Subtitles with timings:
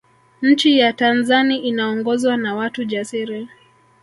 [0.41, 3.49] nchi ya tanzani inaongozwa na watu jasiri